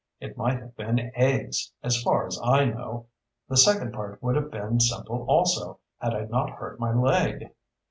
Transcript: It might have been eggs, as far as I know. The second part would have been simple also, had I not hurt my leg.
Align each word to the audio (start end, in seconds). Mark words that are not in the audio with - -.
It 0.19 0.35
might 0.35 0.57
have 0.59 0.75
been 0.75 1.11
eggs, 1.13 1.73
as 1.83 2.01
far 2.01 2.25
as 2.25 2.41
I 2.43 2.65
know. 2.65 3.05
The 3.47 3.55
second 3.57 3.93
part 3.93 4.19
would 4.23 4.35
have 4.35 4.49
been 4.49 4.79
simple 4.79 5.25
also, 5.29 5.77
had 5.99 6.15
I 6.15 6.21
not 6.25 6.49
hurt 6.49 6.79
my 6.79 6.91
leg. 6.91 7.51